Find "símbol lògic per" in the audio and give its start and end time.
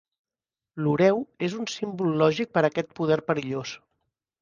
1.75-2.67